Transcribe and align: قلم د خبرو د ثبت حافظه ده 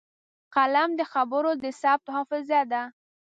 قلم 0.55 0.89
د 0.99 1.01
خبرو 1.13 1.51
د 1.63 1.65
ثبت 1.81 2.07
حافظه 2.15 2.61
ده 2.71 2.83